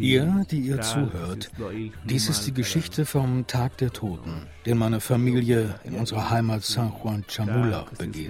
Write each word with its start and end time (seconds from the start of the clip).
Ihr, 0.00 0.46
die 0.50 0.60
ihr 0.60 0.76
zuhört, 0.80 1.50
dies 2.04 2.28
ist 2.28 2.46
die 2.46 2.52
Geschichte 2.54 3.04
vom 3.04 3.46
Tag 3.46 3.76
der 3.78 3.92
Toten, 3.92 4.46
den 4.64 4.78
meine 4.78 5.00
Familie 5.00 5.74
in 5.84 5.94
unserer 5.94 6.30
Heimat 6.30 6.62
San 6.62 6.92
Juan 7.02 7.24
Chamula 7.28 7.86
begeht. 7.98 8.28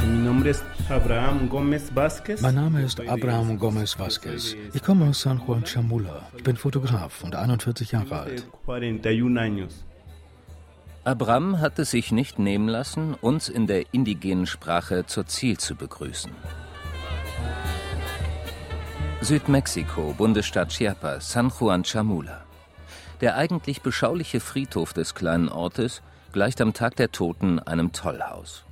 Mein 0.00 0.24
Name 0.24 0.48
ist 0.48 0.64
Abraham 0.92 1.48
Gomez 1.48 1.90
Vasquez. 3.98 4.54
Ich 4.74 4.82
komme 4.82 5.08
aus 5.08 5.22
San 5.22 5.40
Juan 5.46 5.64
Chamula. 5.64 6.28
Ich 6.36 6.44
bin 6.44 6.56
Fotograf 6.56 7.24
und 7.24 7.34
41 7.34 7.92
Jahre 7.92 8.20
alt. 8.20 8.46
Abram 11.04 11.60
hat 11.60 11.78
es 11.78 11.92
sich 11.92 12.12
nicht 12.12 12.38
nehmen 12.38 12.68
lassen, 12.68 13.14
uns 13.14 13.48
in 13.48 13.66
der 13.66 13.94
indigenen 13.94 14.46
Sprache 14.46 15.06
zur 15.06 15.26
Ziel 15.26 15.56
zu 15.56 15.76
begrüßen. 15.76 16.30
Südmexiko, 19.22 20.14
Bundesstaat 20.18 20.68
Chiapas, 20.68 21.32
San 21.32 21.50
Juan 21.58 21.84
Chamula. 21.86 22.42
Der 23.22 23.36
eigentlich 23.36 23.80
beschauliche 23.80 24.40
Friedhof 24.40 24.92
des 24.92 25.14
kleinen 25.14 25.48
Ortes 25.48 26.02
gleicht 26.32 26.60
am 26.60 26.74
Tag 26.74 26.96
der 26.96 27.12
Toten 27.12 27.60
einem 27.60 27.92
Tollhaus. 27.92 28.64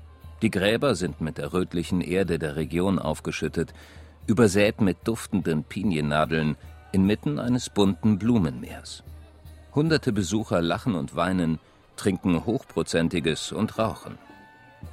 Die 0.42 0.50
Gräber 0.50 0.94
sind 0.94 1.20
mit 1.20 1.38
der 1.38 1.52
rötlichen 1.52 2.00
Erde 2.00 2.38
der 2.38 2.56
Region 2.56 2.98
aufgeschüttet, 2.98 3.74
übersät 4.26 4.80
mit 4.80 4.96
duftenden 5.04 5.64
Piniennadeln, 5.64 6.56
inmitten 6.92 7.38
eines 7.38 7.68
bunten 7.68 8.18
Blumenmeers. 8.18 9.02
Hunderte 9.74 10.12
Besucher 10.12 10.62
lachen 10.62 10.94
und 10.94 11.14
weinen, 11.14 11.58
trinken 11.96 12.46
Hochprozentiges 12.46 13.52
und 13.52 13.78
rauchen. 13.78 14.18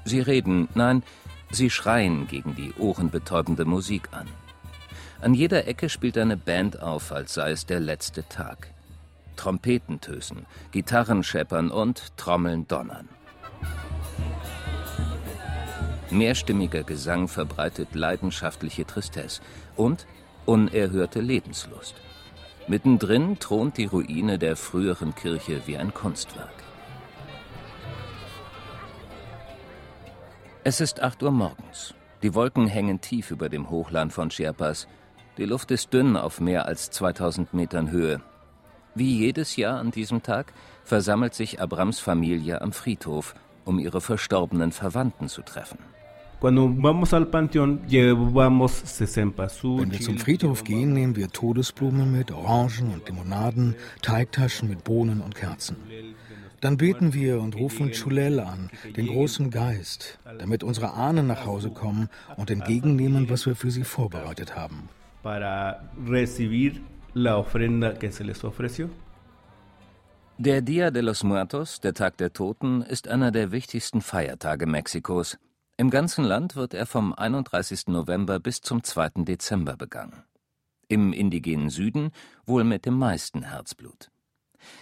Sie 0.04 0.20
reden, 0.20 0.68
nein, 0.76 1.02
sie 1.50 1.70
schreien 1.70 2.28
gegen 2.28 2.56
die 2.56 2.74
ohrenbetäubende 2.78 3.64
Musik 3.66 4.10
an. 4.12 4.28
An 5.22 5.34
jeder 5.34 5.68
Ecke 5.68 5.90
spielt 5.90 6.18
eine 6.18 6.38
Band 6.38 6.82
auf, 6.82 7.12
als 7.12 7.34
sei 7.34 7.52
es 7.52 7.66
der 7.66 7.80
letzte 7.80 8.28
Tag. 8.28 8.74
Trompeten 9.38 10.02
tösen, 10.02 10.46
Gitarren 10.72 11.24
scheppern 11.24 11.72
und 11.72 12.18
Trommeln 12.18 12.68
donnern. 12.68 13.08
Mehrstimmiger 16.12 16.84
Gesang 16.84 17.28
verbreitet 17.28 17.94
leidenschaftliche 17.94 18.86
Tristesse 18.86 19.42
und 19.76 20.08
unerhörte 20.46 21.20
Lebenslust. 21.20 21.96
Mittendrin 22.68 23.40
thront 23.40 23.78
die 23.78 23.86
Ruine 23.86 24.40
der 24.40 24.56
früheren 24.56 25.16
Kirche 25.16 25.62
wie 25.66 25.78
ein 25.78 25.94
Kunstwerk. 25.94 26.64
Es 30.64 30.82
ist 30.82 31.02
8 31.02 31.24
Uhr 31.24 31.32
morgens. 31.32 31.94
Die 32.24 32.34
Wolken 32.34 32.68
hängen 32.68 33.00
tief 33.00 33.32
über 33.32 33.48
dem 33.48 33.70
Hochland 33.70 34.12
von 34.12 34.30
Chiapas. 34.30 34.88
Die 35.38 35.46
Luft 35.46 35.72
ist 35.72 35.94
dünn 35.94 36.18
auf 36.18 36.42
mehr 36.42 36.66
als 36.66 36.90
2000 36.92 37.54
Metern 37.54 37.92
Höhe. 37.92 38.22
Wie 38.96 39.18
jedes 39.18 39.56
Jahr 39.56 39.80
an 39.80 39.92
diesem 39.92 40.24
Tag 40.24 40.52
versammelt 40.84 41.36
sich 41.36 41.62
Abrams 41.62 42.00
Familie 42.00 42.62
am 42.62 42.74
Friedhof, 42.74 43.36
um 43.64 43.78
ihre 43.78 44.02
verstorbenen 44.02 44.72
Verwandten 44.72 45.30
zu 45.30 45.42
treffen. 45.42 45.78
Wenn 46.40 46.56
wir 49.92 50.00
zum 50.00 50.18
Friedhof 50.20 50.64
gehen, 50.64 50.94
nehmen 50.94 51.16
wir 51.16 51.30
Todesblumen 51.30 52.12
mit, 52.12 52.32
Orangen 52.32 52.94
und 52.94 53.08
Limonaden, 53.10 53.76
Teigtaschen 54.04 54.70
mit 54.70 54.84
Bohnen 54.84 55.22
und 55.22 55.34
Kerzen. 55.34 55.78
Dann 56.62 56.78
beten 56.78 57.14
wir 57.14 57.40
und 57.40 57.56
rufen 57.56 57.92
Chulel 57.92 58.40
an, 58.40 58.70
den 58.96 59.08
großen 59.08 59.50
Geist, 59.50 60.20
damit 60.40 60.64
unsere 60.64 60.94
Ahnen 60.94 61.26
nach 61.28 61.46
Hause 61.46 61.72
kommen 61.72 62.10
und 62.36 62.52
entgegennehmen, 62.52 63.30
was 63.30 63.46
wir 63.46 63.56
für 63.56 63.72
sie 63.72 63.84
vorbereitet 63.84 64.56
haben. 64.56 64.90
Der 70.40 70.62
Dia 70.62 70.92
de 70.92 71.02
los 71.02 71.24
Muertos, 71.24 71.80
der 71.80 71.94
Tag 71.96 72.18
der 72.18 72.32
Toten, 72.32 72.84
ist 72.84 73.08
einer 73.08 73.32
der 73.32 73.52
wichtigsten 73.52 74.02
Feiertage 74.02 74.68
Mexikos. 74.68 75.40
Im 75.80 75.92
ganzen 75.92 76.26
Land 76.26 76.56
wird 76.56 76.74
er 76.74 76.88
vom 76.88 77.14
31. 77.14 77.86
November 77.90 78.40
bis 78.40 78.62
zum 78.62 78.84
2. 78.84 79.26
Dezember 79.26 79.78
begangen. 79.78 80.24
Im 80.88 81.14
indigenen 81.14 81.70
Süden 81.70 82.10
wohl 82.48 82.64
mit 82.64 82.88
dem 82.88 82.98
meisten 82.98 83.44
Herzblut. 83.44 84.10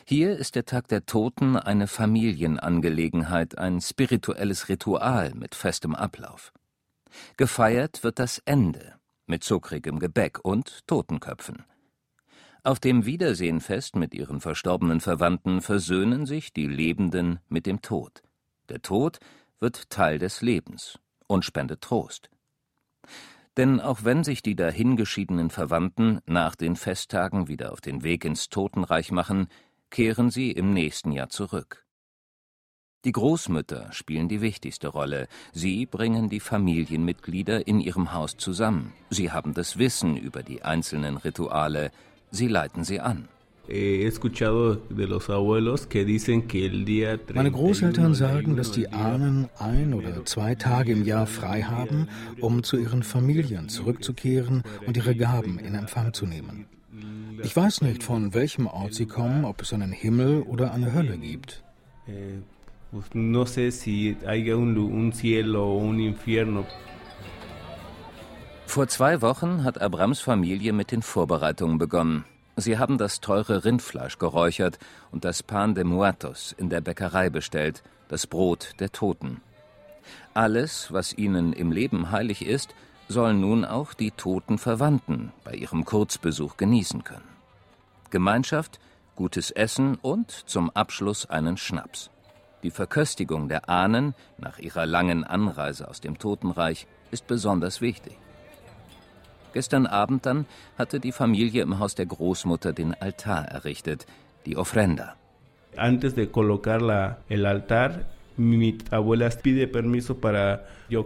Hier 0.06 0.38
ist 0.38 0.56
der 0.56 0.64
Tag 0.64 0.88
der 0.88 1.06
Toten 1.06 1.58
eine 1.58 1.88
Familienangelegenheit, 1.88 3.58
ein 3.58 3.82
spirituelles 3.82 4.70
Ritual 4.70 5.34
mit 5.36 5.54
festem 5.54 5.96
Ablauf. 5.96 6.54
Gefeiert 7.36 8.06
wird 8.06 8.18
das 8.18 8.42
Ende 8.46 8.94
mit 9.28 9.44
zuckrigem 9.44 10.00
Gebäck 10.00 10.40
und 10.46 10.88
Totenköpfen. 10.88 11.66
Auf 12.64 12.80
dem 12.80 13.06
Wiedersehenfest 13.06 13.98
mit 13.98 14.14
ihren 14.14 14.40
verstorbenen 14.40 15.02
Verwandten 15.02 15.62
versöhnen 15.62 16.26
sich 16.26 16.54
die 16.54 16.68
Lebenden 16.68 17.40
mit 17.50 17.66
dem 17.66 17.82
Tod. 17.82 18.24
Der 18.70 18.82
Tod 18.82 19.20
wird 19.60 19.90
Teil 19.90 20.20
des 20.20 20.42
Lebens 20.42 21.00
und 21.28 21.46
spendet 21.46 21.82
Trost. 21.82 22.30
Denn 23.58 23.80
auch 23.80 24.04
wenn 24.04 24.24
sich 24.24 24.42
die 24.42 24.56
dahingeschiedenen 24.56 25.50
Verwandten 25.50 26.20
nach 26.26 26.56
den 26.56 26.76
Festtagen 26.76 27.48
wieder 27.48 27.72
auf 27.72 27.82
den 27.82 28.04
Weg 28.04 28.26
ins 28.26 28.50
Totenreich 28.50 29.12
machen, 29.12 29.48
kehren 29.90 30.30
sie 30.30 30.52
im 30.52 30.74
nächsten 30.74 31.12
Jahr 31.12 31.30
zurück. 31.30 31.86
Die 33.06 33.12
Großmütter 33.12 33.92
spielen 33.92 34.28
die 34.28 34.42
wichtigste 34.42 34.88
Rolle. 34.88 35.28
Sie 35.54 35.86
bringen 35.86 36.28
die 36.28 36.40
Familienmitglieder 36.40 37.68
in 37.68 37.80
ihrem 37.80 38.14
Haus 38.14 38.36
zusammen. 38.36 38.94
Sie 39.12 39.32
haben 39.32 39.54
das 39.54 39.78
Wissen 39.78 40.18
über 40.18 40.42
die 40.42 40.64
einzelnen 40.64 41.18
Rituale. 41.18 41.92
Sie 42.32 42.48
leiten 42.48 42.84
sie 42.84 43.00
an. 43.00 43.30
Meine 47.34 47.52
Großeltern 47.52 48.14
sagen, 48.14 48.56
dass 48.56 48.72
die 48.72 48.90
Ahnen 48.90 49.50
ein 49.58 49.94
oder 49.94 50.26
zwei 50.26 50.56
Tage 50.56 50.92
im 50.92 51.04
Jahr 51.04 51.26
frei 51.26 51.64
haben, 51.64 52.08
um 52.42 52.64
zu 52.64 52.78
ihren 52.78 53.04
Familien 53.04 53.70
zurückzukehren 53.70 54.64
und 54.86 54.98
ihre 54.98 55.16
Gaben 55.16 55.58
in 55.60 55.76
Empfang 55.76 56.14
zu 56.14 56.26
nehmen. 56.26 56.68
Ich 57.44 57.56
weiß 57.56 57.82
nicht, 57.82 58.04
von 58.04 58.34
welchem 58.34 58.68
Ort 58.68 58.94
sie 58.94 59.08
kommen, 59.08 59.46
ob 59.46 59.62
es 59.62 59.74
einen 59.74 59.92
Himmel 59.92 60.42
oder 60.42 60.74
eine 60.74 60.94
Hölle 60.94 61.18
gibt. 61.18 61.64
Vor 68.68 68.88
zwei 68.88 69.22
Wochen 69.22 69.64
hat 69.64 69.82
Abrams 69.82 70.20
Familie 70.20 70.74
mit 70.74 70.92
den 70.92 71.02
Vorbereitungen 71.02 71.78
begonnen. 71.78 72.26
Sie 72.58 72.78
haben 72.78 72.98
das 72.98 73.20
teure 73.20 73.66
Rindfleisch 73.66 74.18
geräuchert 74.18 74.80
und 75.12 75.26
das 75.26 75.44
Pan 75.44 75.76
de 75.76 75.84
Muertos 75.84 76.56
in 76.58 76.70
der 76.70 76.82
Bäckerei 76.82 77.30
bestellt, 77.30 77.84
das 78.08 78.28
Brot 78.28 78.76
der 78.80 78.92
Toten. 78.92 79.42
Alles, 80.34 80.92
was 80.94 81.14
ihnen 81.14 81.52
im 81.54 81.72
Leben 81.72 82.12
heilig 82.12 82.46
ist, 82.46 82.74
sollen 83.08 83.42
nun 83.42 83.66
auch 83.66 83.94
die 83.94 84.12
toten 84.12 84.58
Verwandten 84.58 85.32
bei 85.44 85.54
ihrem 85.54 85.86
Kurzbesuch 85.86 86.58
genießen 86.58 87.04
können. 87.04 87.28
Gemeinschaft, 88.10 88.80
gutes 89.16 89.52
Essen 89.52 89.96
und 89.96 90.32
zum 90.32 90.70
Abschluss 90.70 91.30
einen 91.30 91.58
Schnaps. 91.58 92.10
Die 92.64 92.72
Verköstigung 92.72 93.48
der 93.48 93.70
Ahnen 93.70 94.16
nach 94.38 94.60
ihrer 94.60 94.86
langen 94.86 95.24
Anreise 95.24 95.88
aus 95.88 96.02
dem 96.02 96.18
Totenreich 96.18 96.88
ist 97.12 97.28
besonders 97.28 97.82
wichtig. 97.82 98.18
Gestern 99.56 99.86
Abend 99.88 100.26
dann 100.26 100.46
hatte 100.78 101.00
die 101.00 101.14
Familie 101.14 101.64
im 101.64 101.80
Haus 101.80 101.96
der 101.96 102.06
Großmutter 102.06 102.74
den 102.74 102.94
Altar 102.94 103.46
errichtet, 103.46 104.06
die 104.46 104.58
Ofrenda. 104.58 105.16
Antes 105.78 106.14
de 106.14 106.26
colocar 106.28 106.82
la, 106.82 107.18
el 107.30 107.46
altar, 107.46 108.02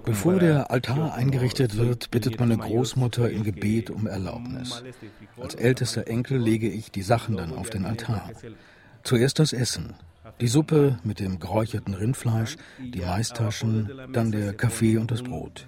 Bevor 0.06 0.40
der 0.40 0.72
Altar 0.72 1.14
eingerichtet 1.14 1.78
wird, 1.78 2.10
bittet 2.10 2.40
meine 2.40 2.58
Großmutter 2.58 3.30
im 3.30 3.44
Gebet 3.44 3.92
um 3.92 4.08
Erlaubnis. 4.08 4.84
Als 5.40 5.54
ältester 5.54 6.08
Enkel 6.08 6.40
lege 6.40 6.70
ich 6.70 6.90
die 6.90 7.04
Sachen 7.04 7.38
dann 7.38 7.54
auf 7.54 7.70
den 7.70 7.86
Altar. 7.86 8.32
Zuerst 9.04 9.38
das 9.38 9.54
Essen, 9.54 9.94
die 10.42 10.48
Suppe 10.48 10.98
mit 11.04 11.20
dem 11.20 11.38
geräucherten 11.38 11.94
Rindfleisch, 11.94 12.58
die 12.80 13.02
Maistaschen, 13.02 13.92
dann 14.12 14.32
der 14.32 14.54
Kaffee 14.54 14.98
und 14.98 15.12
das 15.12 15.22
Brot. 15.22 15.68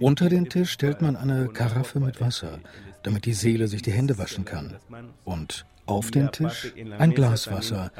Unter 0.00 0.28
den 0.28 0.48
Tisch 0.48 0.70
stellt 0.70 1.02
man 1.02 1.16
eine 1.16 1.48
Karaffe 1.48 2.00
mit 2.00 2.20
Wasser, 2.20 2.58
damit 3.02 3.24
die 3.24 3.32
Seele 3.32 3.68
sich 3.68 3.82
die 3.82 3.92
Hände 3.92 4.18
waschen 4.18 4.44
kann. 4.44 4.76
Und 5.24 5.66
auf 5.86 6.10
den 6.10 6.32
Tisch 6.32 6.72
ein 6.98 7.14
Glas 7.14 7.50
Wasser, 7.50 7.92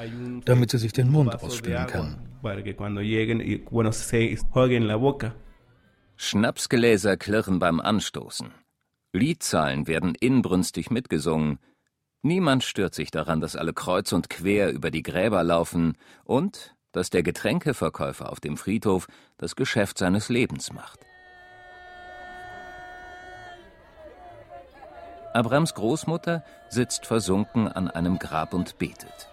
damit 0.44 0.70
sie 0.70 0.78
sich 0.78 0.92
den 0.92 1.10
Mund 1.10 1.42
ausspülen 1.42 1.86
kann. 1.86 2.18
Schnapsgläser 6.16 7.16
klirren 7.16 7.58
beim 7.58 7.80
Anstoßen. 7.80 8.50
Liedzahlen 9.12 9.86
werden 9.86 10.14
inbrünstig 10.14 10.90
mitgesungen. 10.90 11.58
Niemand 12.22 12.64
stört 12.64 12.94
sich 12.94 13.10
daran, 13.10 13.40
dass 13.40 13.56
alle 13.56 13.72
kreuz 13.72 14.12
und 14.12 14.28
quer 14.28 14.72
über 14.72 14.90
die 14.90 15.02
Gräber 15.02 15.44
laufen 15.44 15.96
und 16.24 16.74
dass 16.92 17.10
der 17.10 17.22
Getränkeverkäufer 17.22 18.30
auf 18.32 18.40
dem 18.40 18.56
Friedhof 18.56 19.06
das 19.36 19.54
Geschäft 19.54 19.98
seines 19.98 20.28
Lebens 20.28 20.72
macht. 20.72 21.05
Abrams 25.36 25.74
Großmutter 25.74 26.42
sitzt 26.70 27.04
versunken 27.04 27.68
an 27.68 27.90
einem 27.90 28.18
Grab 28.18 28.54
und 28.54 28.78
betet. 28.78 29.28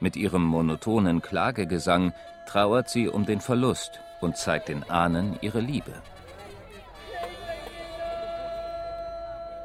Mit 0.00 0.16
ihrem 0.16 0.42
monotonen 0.42 1.20
Klagegesang 1.20 2.14
trauert 2.46 2.88
sie 2.88 3.06
um 3.06 3.26
den 3.26 3.38
Verlust 3.38 4.00
und 4.22 4.38
zeigt 4.38 4.68
den 4.68 4.88
Ahnen 4.88 5.36
ihre 5.42 5.60
Liebe. 5.60 5.92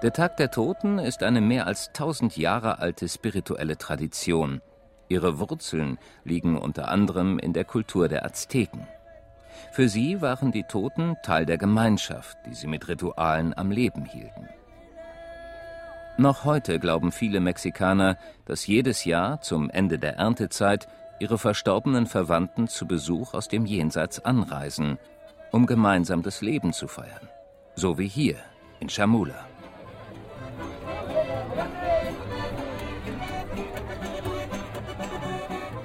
Der 0.03 0.11
Tag 0.11 0.35
der 0.35 0.51
Toten 0.51 0.99
ist 0.99 1.23
eine 1.23 1.39
mehr 1.39 1.67
als 1.67 1.93
tausend 1.93 2.35
Jahre 2.35 2.79
alte 2.79 3.07
spirituelle 3.07 3.77
Tradition. 3.77 4.61
Ihre 5.07 5.39
Wurzeln 5.39 5.99
liegen 6.25 6.57
unter 6.57 6.89
anderem 6.89 7.39
in 7.39 7.53
der 7.53 7.63
Kultur 7.63 8.09
der 8.09 8.25
Azteken. 8.25 8.85
Für 9.71 9.87
sie 9.87 10.21
waren 10.21 10.51
die 10.51 10.63
Toten 10.63 11.15
Teil 11.23 11.45
der 11.45 11.57
Gemeinschaft, 11.57 12.37
die 12.45 12.55
sie 12.55 12.67
mit 12.67 12.89
Ritualen 12.89 13.57
am 13.57 13.71
Leben 13.71 14.03
hielten. 14.03 14.49
Noch 16.19 16.45
heute 16.45 16.79
glauben 16.79 17.11
viele 17.11 17.39
Mexikaner, 17.39 18.17
dass 18.45 18.65
jedes 18.65 19.05
Jahr 19.05 19.39
zum 19.41 19.69
Ende 19.69 19.99
der 19.99 20.15
Erntezeit 20.15 20.87
ihre 21.19 21.37
verstorbenen 21.37 22.07
Verwandten 22.07 22.67
zu 22.67 22.87
Besuch 22.87 23.35
aus 23.35 23.47
dem 23.47 23.67
Jenseits 23.67 24.25
anreisen, 24.25 24.97
um 25.51 25.67
gemeinsam 25.67 26.23
das 26.23 26.41
Leben 26.41 26.73
zu 26.73 26.87
feiern. 26.87 27.29
So 27.75 27.99
wie 27.99 28.07
hier 28.07 28.37
in 28.79 28.89
Chamula. 28.89 29.45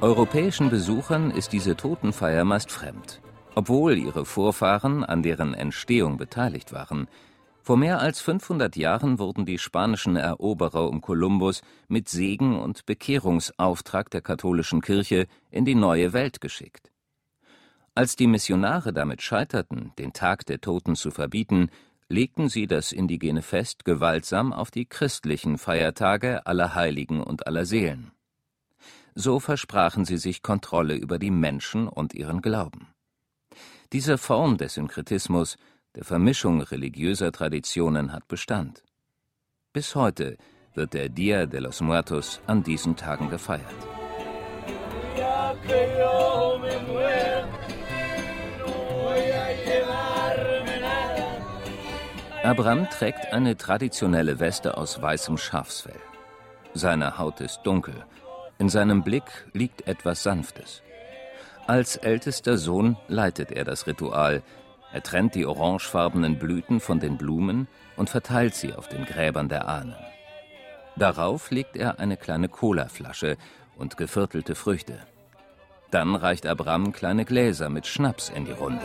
Europäischen 0.00 0.70
Besuchern 0.70 1.30
ist 1.30 1.52
diese 1.52 1.76
Totenfeier 1.76 2.44
meist 2.44 2.72
fremd, 2.72 3.20
obwohl 3.54 3.98
ihre 3.98 4.24
Vorfahren 4.24 5.04
an 5.04 5.22
deren 5.22 5.52
Entstehung 5.52 6.16
beteiligt 6.16 6.72
waren– 6.72 7.06
vor 7.62 7.76
mehr 7.76 8.00
als 8.00 8.20
500 8.20 8.74
Jahren 8.76 9.20
wurden 9.20 9.46
die 9.46 9.58
spanischen 9.58 10.16
Eroberer 10.16 10.88
um 10.88 11.00
Kolumbus 11.00 11.62
mit 11.86 12.08
Segen 12.08 12.58
und 12.58 12.86
Bekehrungsauftrag 12.86 14.10
der 14.10 14.20
katholischen 14.20 14.80
Kirche 14.80 15.28
in 15.50 15.64
die 15.64 15.76
neue 15.76 16.12
Welt 16.12 16.40
geschickt. 16.40 16.90
Als 17.94 18.16
die 18.16 18.26
Missionare 18.26 18.92
damit 18.92 19.22
scheiterten, 19.22 19.92
den 19.98 20.12
Tag 20.12 20.44
der 20.46 20.60
Toten 20.60 20.96
zu 20.96 21.10
verbieten, 21.10 21.70
legten 22.08 22.48
sie 22.48 22.66
das 22.66 22.90
indigene 22.90 23.42
Fest 23.42 23.84
gewaltsam 23.84 24.52
auf 24.52 24.70
die 24.70 24.86
christlichen 24.86 25.56
Feiertage 25.56 26.44
aller 26.46 26.74
Heiligen 26.74 27.22
und 27.22 27.46
aller 27.46 27.64
Seelen. 27.64 28.10
So 29.14 29.38
versprachen 29.40 30.04
sie 30.04 30.16
sich 30.16 30.42
Kontrolle 30.42 30.94
über 30.96 31.18
die 31.18 31.30
Menschen 31.30 31.86
und 31.86 32.14
ihren 32.14 32.42
Glauben. 32.42 32.88
Diese 33.92 34.16
Form 34.18 34.56
des 34.56 34.74
Synkretismus 34.74 35.58
der 35.94 36.04
Vermischung 36.04 36.62
religiöser 36.62 37.32
Traditionen 37.32 38.12
hat 38.12 38.26
Bestand. 38.26 38.82
Bis 39.72 39.94
heute 39.94 40.36
wird 40.74 40.94
der 40.94 41.08
Dia 41.08 41.46
de 41.46 41.60
los 41.60 41.80
Muertos 41.80 42.40
an 42.46 42.62
diesen 42.62 42.96
Tagen 42.96 43.28
gefeiert. 43.28 43.62
Abram 52.42 52.88
trägt 52.90 53.32
eine 53.32 53.56
traditionelle 53.56 54.40
Weste 54.40 54.76
aus 54.76 55.00
weißem 55.00 55.36
Schafsfell. 55.36 56.00
Seine 56.74 57.18
Haut 57.18 57.40
ist 57.40 57.60
dunkel, 57.64 58.04
in 58.58 58.68
seinem 58.68 59.04
Blick 59.04 59.46
liegt 59.52 59.86
etwas 59.86 60.22
Sanftes. 60.22 60.82
Als 61.66 61.96
ältester 61.96 62.58
Sohn 62.58 62.96
leitet 63.08 63.52
er 63.52 63.64
das 63.64 63.86
Ritual, 63.86 64.42
er 64.92 65.02
trennt 65.02 65.34
die 65.34 65.46
orangefarbenen 65.46 66.38
Blüten 66.38 66.80
von 66.80 67.00
den 67.00 67.16
Blumen 67.16 67.66
und 67.96 68.10
verteilt 68.10 68.54
sie 68.54 68.74
auf 68.74 68.88
den 68.88 69.04
Gräbern 69.04 69.48
der 69.48 69.68
Ahnen. 69.68 69.96
Darauf 70.96 71.50
legt 71.50 71.76
er 71.76 71.98
eine 71.98 72.16
kleine 72.16 72.48
Colaflasche 72.48 73.36
und 73.76 73.96
geviertelte 73.96 74.54
Früchte. 74.54 74.98
Dann 75.90 76.14
reicht 76.14 76.46
Abram 76.46 76.92
kleine 76.92 77.24
Gläser 77.24 77.70
mit 77.70 77.86
Schnaps 77.86 78.28
in 78.28 78.44
die 78.44 78.52
Runde. 78.52 78.84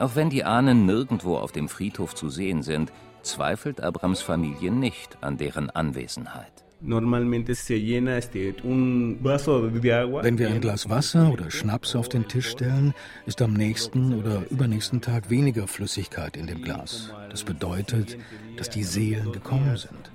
Auch 0.00 0.14
wenn 0.14 0.30
die 0.30 0.44
Ahnen 0.44 0.86
nirgendwo 0.86 1.36
auf 1.36 1.52
dem 1.52 1.68
Friedhof 1.68 2.14
zu 2.14 2.30
sehen 2.30 2.62
sind, 2.62 2.90
zweifelt 3.22 3.82
Abrams 3.82 4.22
Familie 4.22 4.72
nicht 4.72 5.18
an 5.20 5.36
deren 5.36 5.68
Anwesenheit. 5.68 6.64
Wenn 6.82 7.12
wir 10.38 10.48
ein 10.48 10.60
Glas 10.62 10.88
Wasser 10.88 11.30
oder 11.30 11.50
Schnaps 11.50 11.94
auf 11.94 12.08
den 12.08 12.26
Tisch 12.26 12.48
stellen, 12.48 12.94
ist 13.26 13.42
am 13.42 13.52
nächsten 13.52 14.14
oder 14.14 14.44
übernächsten 14.50 15.02
Tag 15.02 15.28
weniger 15.28 15.66
Flüssigkeit 15.66 16.38
in 16.38 16.46
dem 16.46 16.62
Glas. 16.62 17.12
Das 17.28 17.44
bedeutet, 17.44 18.16
dass 18.56 18.70
die 18.70 18.82
Seelen 18.82 19.30
gekommen 19.30 19.76
sind. 19.76 20.10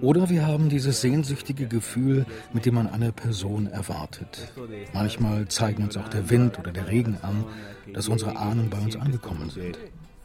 Oder 0.00 0.30
wir 0.30 0.46
haben 0.46 0.70
dieses 0.70 1.02
sehnsüchtige 1.02 1.66
Gefühl, 1.66 2.24
mit 2.54 2.64
dem 2.64 2.74
man 2.74 2.86
eine 2.86 3.12
Person 3.12 3.66
erwartet. 3.66 4.50
Manchmal 4.94 5.48
zeigen 5.48 5.82
uns 5.82 5.98
auch 5.98 6.08
der 6.08 6.30
Wind 6.30 6.58
oder 6.58 6.72
der 6.72 6.88
Regen 6.88 7.18
an, 7.20 7.44
dass 7.92 8.08
unsere 8.08 8.36
Ahnen 8.36 8.70
bei 8.70 8.78
uns 8.78 8.96
angekommen 8.96 9.50
sind. 9.50 9.78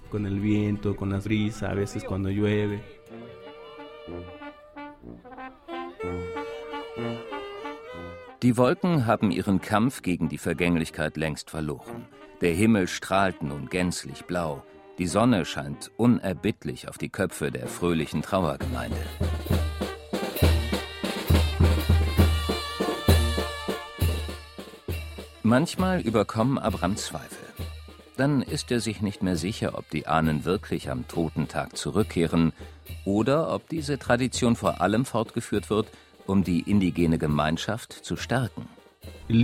Con 0.09 0.25
el 0.27 0.41
viento, 0.43 0.95
con 0.95 1.09
la 1.09 1.17
brisa, 1.17 1.69
a 1.69 1.73
veces 1.75 2.03
cuando 2.05 2.29
llueve. 2.29 2.79
Die 8.41 8.57
Wolken 8.57 9.05
haben 9.05 9.31
ihren 9.31 9.61
Kampf 9.61 10.01
gegen 10.01 10.27
die 10.27 10.37
Vergänglichkeit 10.37 11.15
längst 11.15 11.49
verloren. 11.49 12.07
Der 12.41 12.53
Himmel 12.53 12.89
strahlt 12.89 13.41
nun 13.41 13.69
gänzlich 13.69 14.25
blau. 14.25 14.63
Die 14.97 15.07
Sonne 15.07 15.45
scheint 15.45 15.91
unerbittlich 15.95 16.89
auf 16.89 16.97
die 16.97 17.07
Köpfe 17.09 17.51
der 17.51 17.67
fröhlichen 17.67 18.21
Trauergemeinde. 18.21 18.97
Manchmal 25.41 26.01
überkommen 26.01 26.57
Abram 26.57 26.97
Zweifel. 26.97 27.47
Dann 28.17 28.41
ist 28.41 28.71
er 28.71 28.79
sich 28.79 29.01
nicht 29.01 29.23
mehr 29.23 29.37
sicher, 29.37 29.77
ob 29.77 29.89
die 29.89 30.05
Ahnen 30.05 30.45
wirklich 30.45 30.89
am 30.89 31.07
Totentag 31.07 31.77
zurückkehren 31.77 32.53
oder 33.05 33.53
ob 33.53 33.69
diese 33.69 33.97
Tradition 33.99 34.55
vor 34.55 34.81
allem 34.81 35.05
fortgeführt 35.05 35.69
wird, 35.69 35.87
um 36.25 36.43
die 36.43 36.61
indigene 36.61 37.17
Gemeinschaft 37.17 37.93
zu 37.93 38.15
stärken. 38.15 38.67
Ich 39.27 39.35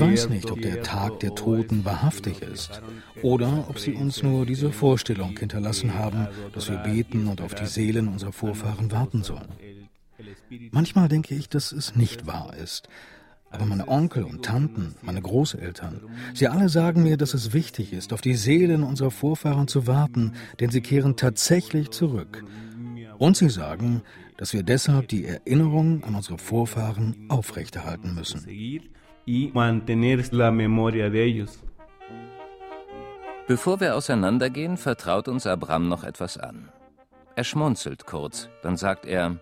weiß 0.00 0.28
nicht, 0.28 0.50
ob 0.50 0.62
der 0.62 0.82
Tag 0.82 1.20
der 1.20 1.34
Toten 1.34 1.84
wahrhaftig 1.84 2.42
ist 2.42 2.82
oder 3.22 3.66
ob 3.68 3.78
sie 3.78 3.92
uns 3.94 4.22
nur 4.22 4.46
diese 4.46 4.72
Vorstellung 4.72 5.36
hinterlassen 5.38 5.94
haben, 5.94 6.28
dass 6.52 6.70
wir 6.70 6.78
beten 6.78 7.26
und 7.26 7.40
auf 7.40 7.54
die 7.54 7.66
Seelen 7.66 8.08
unserer 8.08 8.32
Vorfahren 8.32 8.90
warten 8.90 9.22
sollen. 9.22 9.52
Manchmal 10.70 11.08
denke 11.08 11.34
ich, 11.34 11.48
dass 11.48 11.72
es 11.72 11.96
nicht 11.96 12.26
wahr 12.26 12.54
ist. 12.56 12.88
Aber 13.50 13.64
meine 13.64 13.88
Onkel 13.88 14.24
und 14.24 14.44
Tanten, 14.44 14.94
meine 15.00 15.22
Großeltern, 15.22 16.02
sie 16.34 16.48
alle 16.48 16.68
sagen 16.68 17.02
mir, 17.02 17.16
dass 17.16 17.32
es 17.32 17.52
wichtig 17.52 17.92
ist, 17.92 18.12
auf 18.12 18.20
die 18.20 18.34
Seelen 18.34 18.82
unserer 18.82 19.10
Vorfahren 19.10 19.68
zu 19.68 19.86
warten, 19.86 20.32
denn 20.60 20.70
sie 20.70 20.82
kehren 20.82 21.16
tatsächlich 21.16 21.90
zurück. 21.90 22.44
Und 23.18 23.36
sie 23.36 23.48
sagen, 23.48 24.02
dass 24.36 24.52
wir 24.52 24.62
deshalb 24.62 25.08
die 25.08 25.24
Erinnerung 25.24 26.04
an 26.04 26.14
unsere 26.14 26.38
Vorfahren 26.38 27.26
aufrechterhalten 27.28 28.14
müssen. 28.14 28.46
Bevor 33.48 33.80
wir 33.80 33.96
auseinandergehen, 33.96 34.76
vertraut 34.76 35.26
uns 35.26 35.46
Abram 35.46 35.88
noch 35.88 36.04
etwas 36.04 36.36
an. 36.36 36.68
Er 37.34 37.44
schmunzelt 37.44 38.04
kurz, 38.04 38.48
dann 38.62 38.76
sagt 38.76 39.06
er, 39.06 39.38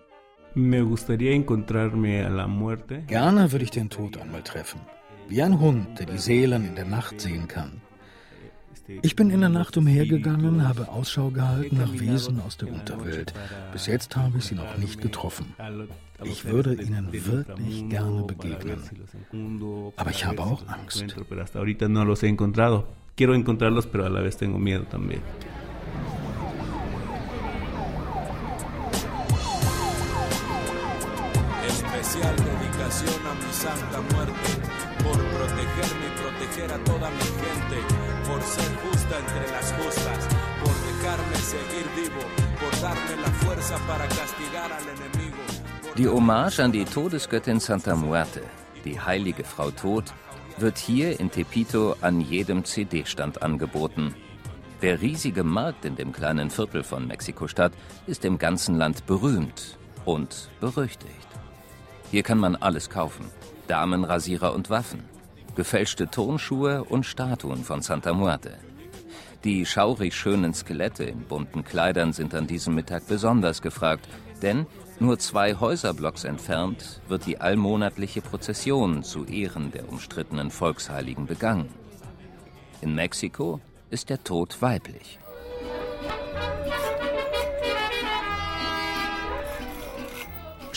Gerne 3.07 3.51
würde 3.51 3.63
ich 3.63 3.71
den 3.71 3.89
Tod 3.89 4.17
einmal 4.17 4.41
treffen, 4.41 4.81
wie 5.29 5.41
ein 5.41 5.59
Hund, 5.59 5.99
der 5.99 6.07
die 6.07 6.17
Seelen 6.17 6.65
in 6.65 6.75
der 6.75 6.85
Nacht 6.85 7.21
sehen 7.21 7.47
kann. 7.47 7.81
Ich 9.01 9.15
bin 9.15 9.29
in 9.29 9.41
der 9.41 9.49
Nacht 9.49 9.77
umhergegangen, 9.77 10.67
habe 10.67 10.87
Ausschau 10.89 11.29
gehalten 11.29 11.77
nach 11.77 11.93
Wesen 11.93 12.39
aus 12.39 12.57
der 12.57 12.69
Unterwelt. 12.71 13.33
Bis 13.73 13.85
jetzt 13.85 14.15
habe 14.15 14.37
ich 14.37 14.45
sie 14.45 14.55
noch 14.55 14.77
nicht 14.77 15.01
getroffen. 15.01 15.53
Ich 16.23 16.45
würde 16.45 16.73
ihnen 16.73 17.11
wirklich 17.11 17.89
gerne 17.89 18.23
begegnen. 18.23 18.81
Aber 19.97 20.09
ich 20.09 20.25
habe 20.25 20.41
auch 20.41 20.63
Angst. 20.67 21.15
Quiero 23.17 23.33
encontrarlos, 23.33 23.87
pero 23.87 24.05
a 24.05 24.09
la 24.09 24.21
vez 24.21 24.37
tengo 24.37 24.59
miedo 24.59 24.83
también. 24.83 25.21
Dedicación 32.97 33.27
a 33.27 33.33
mi 33.33 33.53
santa 33.53 34.01
muerte, 34.13 34.49
por 35.03 35.17
protegerme 35.17 36.05
y 36.07 36.21
proteger 36.21 36.71
a 36.71 36.83
toda 36.83 37.09
mi 37.11 37.27
gente, 37.43 37.77
por 38.27 38.41
ser 38.41 38.75
justa 38.83 39.19
entre 39.19 39.51
las 39.51 39.73
justas, 39.73 40.27
por 40.63 40.73
dejarme 40.89 41.35
seguir 41.35 41.85
vivo, 41.95 42.21
por 42.59 42.81
darme 42.81 43.21
la 43.21 43.31
fuerza 43.43 43.77
para 43.87 44.07
castigar 44.07 44.71
al 44.71 44.83
enemigo. 44.83 45.37
Die 45.97 46.07
Hommage 46.07 46.59
an 46.63 46.71
die 46.71 46.85
Todesgöttin 46.85 47.59
Santa 47.59 47.95
Muerte, 47.95 48.41
die 48.85 48.99
heilige 48.99 49.43
Frau 49.43 49.71
Tod, 49.71 50.13
wird 50.57 50.77
hier 50.77 51.19
in 51.19 51.31
Tepito 51.31 51.95
an 52.01 52.21
jedem 52.21 52.63
CD-Stand 52.63 53.41
angeboten. 53.41 54.15
Der 54.81 55.01
riesige 55.01 55.43
Markt 55.43 55.85
in 55.85 55.95
dem 55.95 56.11
kleinen 56.11 56.51
Viertel 56.51 56.83
von 56.83 57.07
Mexiko-Stadt 57.07 57.73
ist 58.05 58.25
im 58.25 58.37
ganzen 58.37 58.75
Land 58.75 59.07
berühmt 59.07 59.77
und 60.05 60.49
berüchtigt. 60.59 61.27
Hier 62.11 62.23
kann 62.23 62.37
man 62.37 62.55
alles 62.55 62.89
kaufen: 62.89 63.25
Damenrasierer 63.67 64.53
und 64.53 64.69
Waffen, 64.69 65.03
gefälschte 65.55 66.07
Turnschuhe 66.09 66.83
und 66.83 67.05
Statuen 67.05 67.63
von 67.63 67.81
Santa 67.81 68.13
Muerte. 68.13 68.57
Die 69.43 69.65
schaurig 69.65 70.15
schönen 70.15 70.53
Skelette 70.53 71.03
in 71.03 71.21
bunten 71.21 71.63
Kleidern 71.63 72.13
sind 72.13 72.33
an 72.33 72.47
diesem 72.47 72.75
Mittag 72.75 73.07
besonders 73.07 73.61
gefragt, 73.61 74.07
denn 74.41 74.65
nur 74.99 75.19
zwei 75.19 75.53
Häuserblocks 75.55 76.23
entfernt 76.23 77.01
wird 77.07 77.25
die 77.25 77.39
allmonatliche 77.39 78.21
Prozession 78.21 79.03
zu 79.03 79.25
Ehren 79.25 79.71
der 79.71 79.89
umstrittenen 79.89 80.49
Volksheiligen 80.49 81.27
begangen. 81.27 81.69
In 82.81 82.95
Mexiko 82.95 83.61
ist 83.89 84.09
der 84.09 84.23
Tod 84.23 84.61
weiblich. 84.61 85.19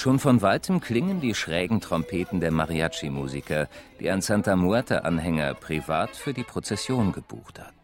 Schon 0.00 0.18
von 0.18 0.40
weitem 0.40 0.80
klingen 0.80 1.20
die 1.20 1.34
schrägen 1.34 1.82
Trompeten 1.82 2.40
der 2.40 2.50
Mariachi-Musiker, 2.52 3.68
die 4.00 4.10
ein 4.10 4.22
Santa 4.22 4.56
Muerte-Anhänger 4.56 5.52
privat 5.52 6.16
für 6.16 6.32
die 6.32 6.42
Prozession 6.42 7.12
gebucht 7.12 7.60
hat. 7.60 7.74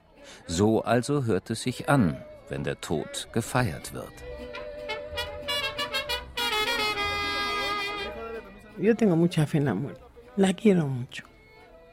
So 0.46 0.80
also 0.80 1.25
hört 1.25 1.50
es 1.50 1.61
sich 1.61 1.90
an, 1.90 2.16
wenn 2.49 2.64
der 2.64 2.80
Tod 2.80 3.28
gefeiert 3.35 3.92
wird. 3.92 4.14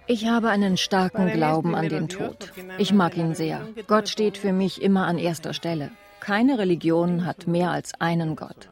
Ich 0.07 0.27
habe 0.29 0.49
einen 0.49 0.77
starken 0.77 1.33
Glauben 1.33 1.75
an 1.75 1.89
den 1.89 2.07
Tod. 2.07 2.53
Ich 2.77 2.93
mag 2.93 3.17
ihn 3.17 3.35
sehr. 3.35 3.67
Gott 3.87 4.07
steht 4.07 4.37
für 4.37 4.53
mich 4.53 4.81
immer 4.81 5.05
an 5.05 5.17
erster 5.17 5.53
Stelle. 5.53 5.91
Keine 6.21 6.59
Religion 6.59 7.25
hat 7.25 7.45
mehr 7.45 7.71
als 7.71 7.99
einen 7.99 8.37
Gott. 8.37 8.69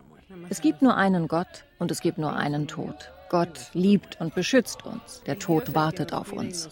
Es 0.52 0.60
gibt 0.60 0.82
nur 0.82 0.98
einen 0.98 1.30
Gott 1.30 1.64
und 1.80 1.92
es 1.92 2.02
gibt 2.02 2.18
nur 2.18 2.36
einen 2.36 2.68
Tod. 2.68 3.10
Gott 3.30 3.70
liebt 3.74 4.20
und 4.20 4.36
beschützt 4.36 4.86
uns. 4.86 5.24
Der 5.26 5.40
Tod 5.40 5.74
wartet 5.74 6.12
auf 6.12 6.34
uns. 6.34 6.68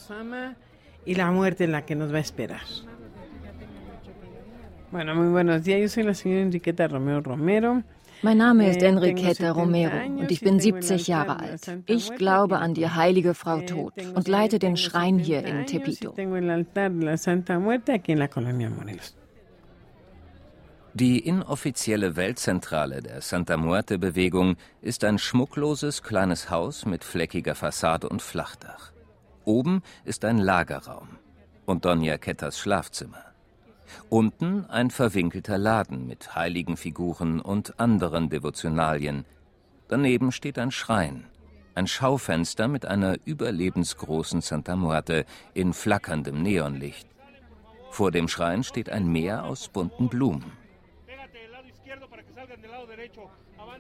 Bueno, 4.92 5.16
muy 5.16 5.30
buenos 5.30 5.64
días. 5.64 5.80
Yo 5.80 5.88
soy 5.88 6.04
la 6.04 6.14
señora 6.14 6.42
Enriqueta 6.42 6.90
Romero 6.90 7.22
Romero. 7.22 7.82
Mein 8.22 8.40
Name 8.40 8.70
ist 8.70 8.82
Enriqueta 8.82 9.52
Romero 9.52 9.96
und 10.20 10.30
ich 10.30 10.42
bin 10.42 10.60
70 10.60 11.08
Jahre 11.08 11.40
alt. 11.40 11.72
Ich 11.86 12.14
glaube 12.16 12.58
an 12.58 12.74
die 12.74 12.90
heilige 12.90 13.34
Frau 13.34 13.62
Tod 13.62 13.94
und 14.14 14.28
leite 14.28 14.60
den 14.60 14.76
Schrein 14.76 15.20
hier 15.20 15.46
in 15.46 15.66
Tepito. 15.68 16.14
Die 20.96 21.20
inoffizielle 21.20 22.16
Weltzentrale 22.16 23.02
der 23.02 23.22
Santa 23.22 23.58
Muerte-Bewegung 23.58 24.56
ist 24.82 25.04
ein 25.04 25.20
schmuckloses 25.20 26.02
kleines 26.02 26.50
Haus 26.50 26.86
mit 26.86 27.04
fleckiger 27.04 27.54
Fassade 27.54 28.10
und 28.10 28.24
Flachdach. 28.24 28.92
Oben 29.46 29.84
ist 30.04 30.26
ein 30.26 30.40
Lagerraum 30.40 31.10
und 31.68 31.86
Doña 31.86 32.18
Kettas 32.18 32.58
Schlafzimmer. 32.58 33.24
Unten 34.10 34.66
ein 34.66 34.90
verwinkelter 34.90 35.60
Laden 35.60 36.08
mit 36.08 36.36
heiligen 36.36 36.76
Figuren 36.76 37.40
und 37.40 37.80
anderen 37.80 38.30
Devotionalien. 38.30 39.26
Daneben 39.90 40.32
steht 40.32 40.58
ein 40.58 40.72
Schrein, 40.72 41.26
ein 41.76 41.86
Schaufenster 41.86 42.68
mit 42.68 42.86
einer 42.86 43.18
überlebensgroßen 43.26 44.42
Santa 44.42 44.76
Muerte 44.76 45.26
in 45.54 45.74
flackerndem 45.74 46.42
Neonlicht. 46.42 47.08
Vor 47.92 48.10
dem 48.10 48.28
Schrein 48.28 48.64
steht 48.64 48.90
ein 48.90 49.08
Meer 49.08 49.44
aus 49.46 49.68
bunten 49.68 50.10
Blumen. 50.10 50.59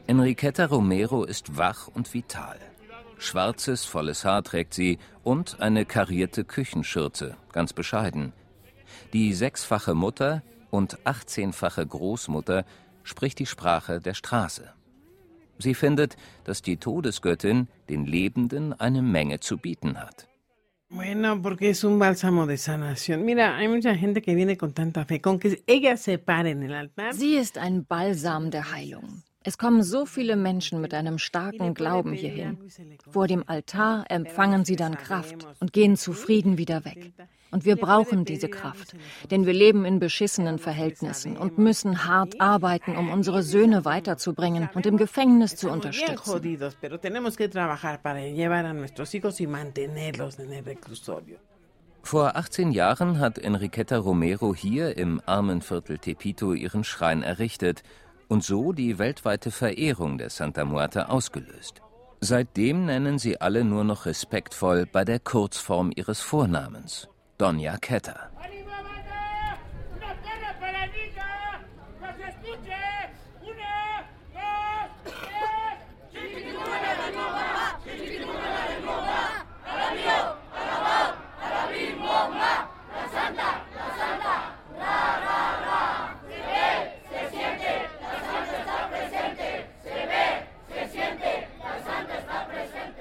Enriqueta 0.07 0.65
Romero 0.65 1.23
ist 1.23 1.57
wach 1.57 1.87
und 1.87 2.13
vital. 2.13 2.59
Schwarzes, 3.17 3.85
volles 3.85 4.23
Haar 4.25 4.43
trägt 4.43 4.73
sie 4.73 4.97
und 5.23 5.59
eine 5.59 5.85
karierte 5.85 6.45
Küchenschürze, 6.45 7.35
ganz 7.51 7.73
bescheiden. 7.73 8.33
Die 9.13 9.33
sechsfache 9.33 9.93
Mutter 9.93 10.41
und 10.71 11.05
achtzehnfache 11.05 11.85
Großmutter 11.85 12.65
spricht 13.03 13.39
die 13.39 13.45
Sprache 13.45 13.99
der 13.99 14.13
Straße. 14.13 14.73
Sie 15.57 15.73
findet, 15.73 16.15
dass 16.45 16.61
die 16.61 16.77
Todesgöttin 16.77 17.67
den 17.89 18.05
Lebenden 18.05 18.73
eine 18.79 19.01
Menge 19.01 19.39
zu 19.41 19.57
bieten 19.57 19.99
hat. 19.99 20.27
Bueno, 20.91 21.39
porque 21.41 21.69
es 21.69 21.83
un 21.83 21.99
bálsamo 21.99 22.47
de 22.47 22.57
sanación. 22.57 23.23
Mira, 23.23 23.57
hay 23.57 23.67
mucha 23.67 23.95
gente 23.95 24.23
que 24.23 24.33
viene 24.33 24.57
con 24.57 24.73
tanta 24.73 25.05
fe, 25.05 25.21
con 25.21 25.37
que 25.37 25.63
ella 25.67 25.97
se 25.97 26.17
pare 26.17 26.49
en 26.49 26.63
el 26.63 26.73
altar. 26.73 27.13
Sie 27.13 27.37
ist 27.37 27.59
ein 27.59 27.85
Balsam 27.87 28.49
der 28.49 28.73
Heilung. 28.73 29.23
Es 29.45 29.57
kommen 29.57 29.83
so 29.83 30.05
viele 30.05 30.35
Menschen 30.35 30.81
mit 30.81 30.93
einem 30.93 31.17
starken 31.17 31.73
Glauben 31.73 32.11
hierhin. 32.11 32.57
Vor 33.09 33.25
dem 33.25 33.47
Altar 33.47 34.03
empfangen 34.09 34.65
sie 34.65 34.75
dann 34.75 34.97
Kraft 34.97 35.47
und 35.61 35.71
gehen 35.71 35.95
zufrieden 35.95 36.57
wieder 36.57 36.83
weg. 36.83 37.13
Und 37.49 37.63
wir 37.63 37.77
brauchen 37.77 38.25
diese 38.25 38.49
Kraft, 38.49 38.95
denn 39.31 39.45
wir 39.45 39.53
leben 39.53 39.85
in 39.85 39.99
beschissenen 39.99 40.59
Verhältnissen 40.59 41.37
und 41.37 41.57
müssen 41.57 42.05
hart 42.05 42.39
arbeiten, 42.41 42.97
um 42.97 43.09
unsere 43.09 43.41
Söhne 43.41 43.85
weiterzubringen 43.85 44.69
und 44.73 44.85
im 44.85 44.97
Gefängnis 44.97 45.55
zu 45.55 45.69
unterstützen. 45.69 46.59
Vor 52.01 52.35
18 52.35 52.71
Jahren 52.71 53.19
hat 53.19 53.37
Enriqueta 53.37 53.97
Romero 53.97 54.53
hier 54.53 54.97
im 54.97 55.21
Armenviertel 55.25 55.97
Tepito 55.97 56.53
ihren 56.53 56.83
Schrein 56.83 57.23
errichtet 57.23 57.83
und 58.29 58.43
so 58.43 58.71
die 58.71 58.97
weltweite 58.97 59.51
Verehrung 59.51 60.17
der 60.17 60.29
Santa 60.29 60.63
Muerte 60.63 61.09
ausgelöst. 61.09 61.81
Seitdem 62.21 62.85
nennen 62.85 63.17
sie 63.17 63.41
alle 63.41 63.63
nur 63.63 63.83
noch 63.83 64.05
respektvoll 64.05 64.85
bei 64.85 65.03
der 65.03 65.19
Kurzform 65.19 65.91
ihres 65.95 66.21
Vornamens, 66.21 67.09
Doña 67.37 67.77
Quetta. 67.79 68.29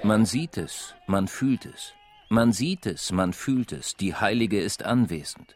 Man 0.09 0.25
sieht 0.25 0.57
es, 0.57 0.95
man 1.05 1.27
fühlt 1.27 1.67
es. 1.67 1.93
Man 2.29 2.51
sieht 2.51 2.87
es, 2.87 3.11
man 3.11 3.31
fühlt 3.31 3.71
es, 3.71 3.95
die 3.95 4.15
Heilige 4.15 4.59
ist 4.59 4.81
anwesend. 4.81 5.55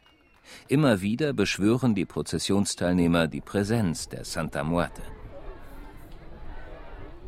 Immer 0.67 1.01
wieder 1.01 1.33
beschwören 1.33 1.95
die 1.95 2.05
Prozessionsteilnehmer 2.05 3.25
die 3.27 3.41
Präsenz 3.41 4.09
der 4.09 4.23
Santa 4.25 4.63
Muerte. 4.63 5.01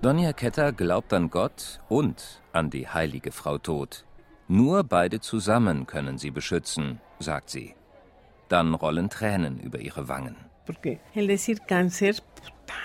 Doña 0.03 0.33
Quetta 0.33 0.69
glaubt 0.69 1.13
an 1.13 1.31
Gott 1.31 1.81
und 1.89 2.43
an 2.53 2.69
die 2.69 2.87
heilige 2.87 3.31
Frau 3.31 3.57
Tod. 3.57 4.05
Nur 4.47 4.83
beide 4.83 5.19
zusammen 5.19 5.87
können 5.87 6.19
sie 6.19 6.29
beschützen, 6.29 7.01
sagt 7.17 7.49
sie. 7.49 7.73
Dann 8.49 8.75
rollen 8.75 9.09
Tränen 9.09 9.59
über 9.59 9.79
ihre 9.79 10.07
Wangen. 10.07 10.35
El 11.15 11.25
decir 11.25 11.57
cáncer, 11.67 12.21
puta. 12.35 12.75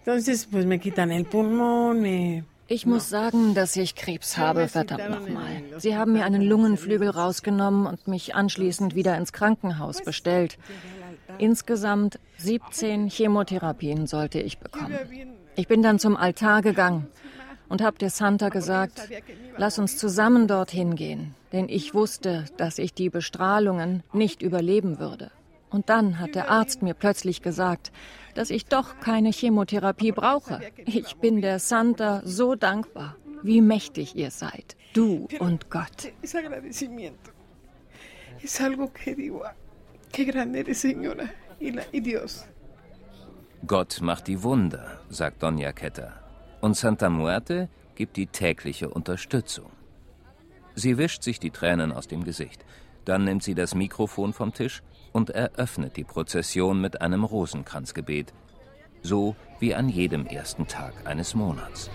Entonces, 0.00 0.44
pues 0.44 0.66
me 0.66 0.78
quitan 0.78 1.10
el 1.10 1.24
pulmón, 1.24 2.02
me 2.02 2.44
ich 2.72 2.86
muss 2.86 3.10
sagen, 3.10 3.54
dass 3.54 3.76
ich 3.76 3.94
Krebs 3.94 4.38
habe, 4.38 4.66
verdammt 4.66 5.10
nochmal. 5.10 5.62
Sie 5.76 5.96
haben 5.96 6.14
mir 6.14 6.24
einen 6.24 6.40
Lungenflügel 6.40 7.10
rausgenommen 7.10 7.86
und 7.86 8.08
mich 8.08 8.34
anschließend 8.34 8.94
wieder 8.94 9.16
ins 9.18 9.32
Krankenhaus 9.32 10.02
bestellt. 10.02 10.58
Insgesamt 11.36 12.18
17 12.38 13.08
Chemotherapien 13.08 14.06
sollte 14.06 14.40
ich 14.40 14.58
bekommen. 14.58 14.98
Ich 15.54 15.68
bin 15.68 15.82
dann 15.82 15.98
zum 15.98 16.16
Altar 16.16 16.62
gegangen 16.62 17.08
und 17.68 17.82
habe 17.82 17.98
der 17.98 18.10
Santa 18.10 18.48
gesagt, 18.48 19.02
lass 19.58 19.78
uns 19.78 19.98
zusammen 19.98 20.48
dorthin 20.48 20.96
gehen, 20.96 21.34
denn 21.52 21.68
ich 21.68 21.92
wusste, 21.92 22.46
dass 22.56 22.78
ich 22.78 22.94
die 22.94 23.10
Bestrahlungen 23.10 24.02
nicht 24.14 24.40
überleben 24.40 24.98
würde. 24.98 25.30
Und 25.68 25.88
dann 25.88 26.18
hat 26.18 26.34
der 26.34 26.50
Arzt 26.50 26.82
mir 26.82 26.94
plötzlich 26.94 27.42
gesagt, 27.42 27.92
dass 28.34 28.50
ich 28.50 28.66
doch 28.66 29.00
keine 29.00 29.30
Chemotherapie 29.30 30.12
brauche. 30.12 30.60
Ich 30.84 31.16
bin 31.16 31.40
der 31.40 31.58
Santa 31.58 32.22
so 32.24 32.54
dankbar, 32.54 33.16
wie 33.42 33.60
mächtig 33.60 34.16
ihr 34.16 34.30
seid, 34.30 34.76
du 34.92 35.28
und 35.38 35.70
Gott. 35.70 36.12
Gott 43.66 44.00
macht 44.00 44.26
die 44.26 44.42
Wunder, 44.42 45.00
sagt 45.08 45.42
Doña 45.42 45.72
Quetta. 45.72 46.12
Und 46.60 46.76
Santa 46.76 47.08
Muerte 47.08 47.68
gibt 47.94 48.16
die 48.16 48.26
tägliche 48.26 48.88
Unterstützung. 48.88 49.70
Sie 50.74 50.98
wischt 50.98 51.22
sich 51.22 51.38
die 51.38 51.50
Tränen 51.50 51.92
aus 51.92 52.08
dem 52.08 52.24
Gesicht. 52.24 52.64
Dann 53.04 53.24
nimmt 53.24 53.42
sie 53.42 53.54
das 53.54 53.74
Mikrofon 53.74 54.32
vom 54.32 54.52
Tisch 54.52 54.82
und 55.12 55.30
eröffnet 55.30 55.96
die 55.96 56.04
Prozession 56.04 56.80
mit 56.80 57.00
einem 57.00 57.24
Rosenkranzgebet, 57.24 58.32
so 59.02 59.36
wie 59.60 59.74
an 59.74 59.88
jedem 59.88 60.26
ersten 60.26 60.66
Tag 60.66 60.94
eines 61.04 61.34
Monats. 61.34 61.90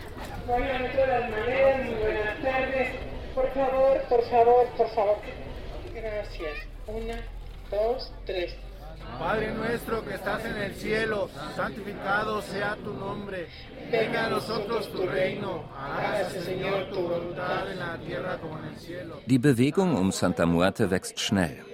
Padre 9.20 9.52
nuestro 9.52 10.04
que 10.04 10.14
estás 10.14 10.46
en 10.46 10.58
el 10.58 10.76
cielo, 10.76 11.30
santificado 11.56 12.42
sea 12.42 12.76
tu 12.84 12.94
nombre. 12.94 13.48
Venga 13.92 14.26
a 14.26 14.30
nosotros 14.30 14.92
tu 14.92 15.08
reino. 15.08 15.64
Hágase, 15.76 16.42
Señor, 16.42 16.90
tu 16.92 17.02
voluntad 17.02 17.72
en 17.72 17.80
la 17.80 17.98
tierra 17.98 18.38
como 18.38 18.60
en 18.60 18.66
el 18.66 18.76
cielo. 18.78 19.22
Die 19.26 19.40
Bewegung 19.40 19.96
um 19.96 20.12
Santa 20.12 20.46
Muerte 20.46 20.92
wächst 20.92 21.20
schnell. 21.20 21.67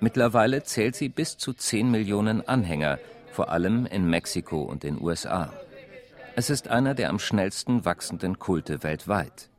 Mittlerweile 0.00 0.62
zählt 0.62 0.94
sie 0.94 1.08
bis 1.08 1.36
zu 1.36 1.52
10 1.52 1.90
Millionen 1.90 2.46
Anhänger, 2.46 2.98
vor 3.32 3.50
allem 3.50 3.86
in 3.86 4.08
Mexiko 4.08 4.62
und 4.62 4.82
den 4.82 5.00
USA. 5.00 5.52
Es 6.36 6.50
ist 6.50 6.68
einer 6.68 6.94
der 6.94 7.08
am 7.08 7.18
schnellsten 7.18 7.84
wachsenden 7.84 8.38
Kulte 8.38 8.84
weltweit. 8.84 9.50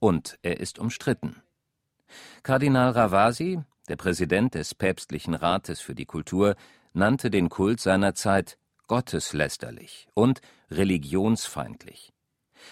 Und 0.00 0.38
er 0.42 0.58
ist 0.58 0.78
umstritten. 0.80 1.42
Kardinal 2.42 2.90
Ravasi, 2.90 3.60
der 3.88 3.96
Präsident 3.96 4.54
des 4.54 4.74
Päpstlichen 4.74 5.34
Rates 5.34 5.80
für 5.80 5.94
die 5.94 6.04
Kultur, 6.04 6.56
nannte 6.92 7.30
den 7.30 7.48
Kult 7.48 7.80
seiner 7.80 8.14
Zeit 8.14 8.58
gotteslästerlich 8.88 10.08
und 10.14 10.40
religionsfeindlich. 10.70 12.12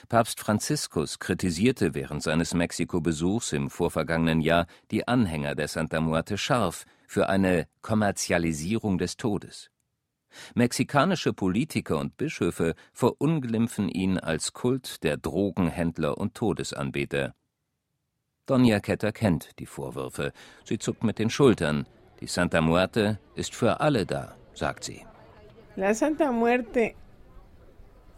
Papst 0.08 0.40
Franziskus 0.40 1.18
kritisierte 1.18 1.94
während 1.94 2.22
seines 2.22 2.54
Mexiko-Besuchs 2.54 3.52
im 3.52 3.70
vorvergangenen 3.70 4.40
Jahr 4.40 4.66
die 4.90 5.06
Anhänger 5.06 5.54
der 5.54 5.68
Santa 5.68 6.00
Muerte 6.00 6.38
scharf 6.38 6.84
für 7.06 7.28
eine 7.28 7.66
Kommerzialisierung 7.82 8.98
des 8.98 9.16
Todes. 9.16 9.70
Mexikanische 10.54 11.32
Politiker 11.32 11.98
und 11.98 12.16
Bischöfe 12.16 12.74
verunglimpfen 12.92 13.88
ihn 13.88 14.18
als 14.18 14.52
Kult 14.52 15.02
der 15.04 15.16
Drogenhändler 15.16 16.18
und 16.18 16.34
Todesanbeter. 16.34 17.34
Doña 18.46 18.80
Quetta 18.80 19.10
kennt 19.12 19.58
die 19.58 19.66
Vorwürfe. 19.66 20.32
Sie 20.64 20.78
zuckt 20.78 21.02
mit 21.02 21.18
den 21.18 21.30
Schultern. 21.30 21.86
Die 22.20 22.26
Santa 22.26 22.60
Muerte 22.60 23.18
ist 23.34 23.54
für 23.54 23.80
alle 23.80 24.04
da, 24.04 24.36
sagt 24.54 24.84
sie. 24.84 25.06
La 25.76 25.94
Santa 25.94 26.30
Muerte 26.30 26.94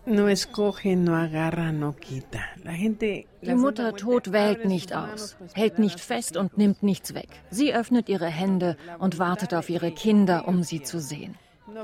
no 0.06 0.28
escoge, 0.28 0.96
no 0.96 1.14
agarra, 1.14 1.72
no 1.72 1.92
quita. 1.92 2.40
Gente, 2.64 3.24
die 3.42 3.54
Mutter 3.54 3.94
Tod 3.94 4.32
wählt 4.32 4.64
nicht 4.64 4.94
aus, 4.94 5.36
hält 5.54 5.78
nicht 5.78 6.00
fest 6.00 6.36
und 6.36 6.56
nimmt 6.56 6.82
nichts 6.82 7.14
weg. 7.14 7.28
Sie 7.50 7.74
öffnet 7.74 8.08
ihre 8.08 8.26
Hände 8.26 8.76
und 8.98 9.18
wartet 9.18 9.54
auf 9.54 9.68
ihre 9.68 9.92
Kinder, 9.92 10.46
um 10.48 10.62
sie 10.62 10.82
zu 10.82 11.00
sehen. 11.00 11.34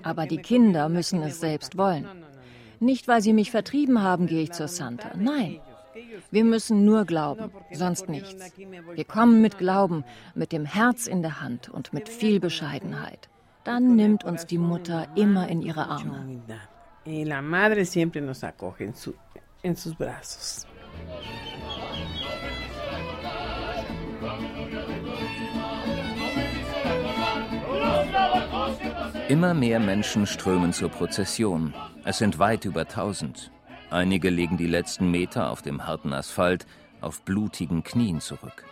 Aber 0.03 0.27
die 0.27 0.39
Kinder 0.39 0.89
müssen 0.89 1.23
es 1.23 1.41
selbst 1.41 1.77
wollen. 1.77 2.07
Nicht, 2.81 3.09
weil 3.09 3.23
sie 3.23 3.33
mich 3.33 3.51
vertrieben 3.51 4.03
haben, 4.03 4.27
gehe 4.27 4.43
ich 4.43 4.53
zur 4.53 4.69
Santa. 4.69 5.13
Nein. 5.17 5.61
Wir 6.31 6.45
müssen 6.45 6.85
nur 6.85 7.05
glauben, 7.05 7.51
sonst 7.71 8.09
nichts. 8.09 8.53
Wir 8.95 9.05
kommen 9.05 9.43
mit 9.43 9.59
Glauben, 9.59 10.05
mit 10.35 10.53
dem 10.53 10.65
Herz 10.65 11.07
in 11.07 11.23
der 11.23 11.41
Hand 11.41 11.69
und 11.69 11.93
mit 11.93 12.09
viel 12.09 12.41
Bescheidenheit. 12.41 13.29
Dann 13.65 13.95
nimmt 13.95 14.25
uns 14.25 14.47
die 14.47 14.59
Mutter 14.59 15.07
immer 15.15 15.49
in 15.49 15.63
ihre 15.63 15.87
Arme. 15.87 16.43
Y 17.05 17.25
la 17.25 17.43
madre 17.43 17.85
siempre 17.85 18.21
nos 18.21 18.45
acoge 18.45 18.85
en, 18.85 18.95
su, 18.95 19.15
en 19.63 19.77
sus 19.77 19.97
brazos. 19.97 20.67
Immer 29.29 29.55
mehr 29.55 29.81
Menschen 29.81 30.27
strömen 30.27 30.73
zur 30.73 30.91
Prozession. 30.91 31.75
Es 32.05 32.19
sind 32.19 32.39
weit 32.39 32.65
über 32.65 32.87
tausend. 32.87 33.51
Einige 33.91 34.31
legen 34.31 34.57
die 34.57 34.67
letzten 34.67 35.11
Meter 35.11 35.51
auf 35.51 35.63
dem 35.63 35.87
harten 35.87 36.13
Asphalt 36.13 36.67
auf 37.01 37.23
blutigen 37.23 37.83
Knien 37.83 38.21
zurück. 38.21 38.65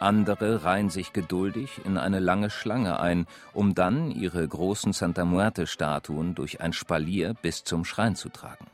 Andere 0.00 0.64
reihen 0.64 0.90
sich 0.90 1.12
geduldig 1.12 1.80
in 1.84 1.98
eine 1.98 2.20
lange 2.20 2.50
Schlange 2.50 3.00
ein, 3.00 3.26
um 3.52 3.74
dann 3.74 4.10
ihre 4.10 4.46
großen 4.46 4.92
Santa 4.92 5.24
Muerte-Statuen 5.24 6.34
durch 6.34 6.60
ein 6.60 6.72
Spalier 6.72 7.34
bis 7.34 7.64
zum 7.64 7.84
Schrein 7.84 8.14
zu 8.14 8.28
tragen. 8.28 8.66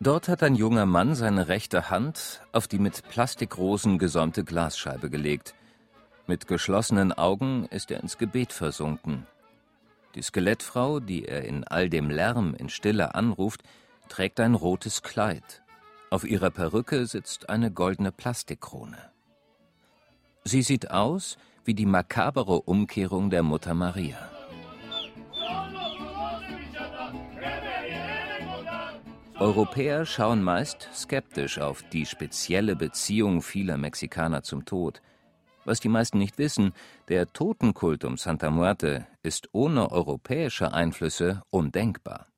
Dort 0.00 0.28
hat 0.28 0.42
ein 0.42 0.54
junger 0.54 0.86
Mann 0.86 1.14
seine 1.14 1.48
rechte 1.48 1.88
Hand 1.88 2.42
auf 2.52 2.68
die 2.68 2.78
mit 2.78 3.08
Plastikrosen 3.08 3.98
gesäumte 3.98 4.44
Glasscheibe 4.44 5.08
gelegt. 5.08 5.54
Mit 6.26 6.46
geschlossenen 6.46 7.12
Augen 7.12 7.66
ist 7.70 7.90
er 7.90 8.00
ins 8.00 8.18
Gebet 8.18 8.52
versunken. 8.52 9.26
Die 10.14 10.22
Skelettfrau, 10.22 11.00
die 11.00 11.26
er 11.26 11.44
in 11.44 11.64
all 11.64 11.88
dem 11.88 12.10
Lärm 12.10 12.54
in 12.54 12.68
Stille 12.68 13.14
anruft, 13.14 13.62
trägt 14.08 14.40
ein 14.40 14.54
rotes 14.54 15.02
Kleid. 15.02 15.62
Auf 16.10 16.24
ihrer 16.24 16.50
Perücke 16.50 17.06
sitzt 17.06 17.48
eine 17.48 17.70
goldene 17.70 18.12
Plastikkrone. 18.12 19.13
Sie 20.44 20.62
sieht 20.62 20.90
aus 20.90 21.38
wie 21.64 21.74
die 21.74 21.86
makabere 21.86 22.60
Umkehrung 22.60 23.30
der 23.30 23.42
Mutter 23.42 23.72
Maria. 23.72 24.18
Europäer 29.38 30.06
schauen 30.06 30.42
meist 30.42 30.88
skeptisch 30.94 31.58
auf 31.58 31.82
die 31.92 32.06
spezielle 32.06 32.76
Beziehung 32.76 33.42
vieler 33.42 33.78
Mexikaner 33.78 34.42
zum 34.42 34.64
Tod. 34.64 35.02
Was 35.64 35.80
die 35.80 35.88
meisten 35.88 36.18
nicht 36.18 36.36
wissen, 36.38 36.72
der 37.08 37.32
Totenkult 37.32 38.04
um 38.04 38.16
Santa 38.18 38.50
Muerte 38.50 39.06
ist 39.22 39.48
ohne 39.52 39.90
europäische 39.90 40.72
Einflüsse 40.72 41.42
undenkbar. 41.50 42.28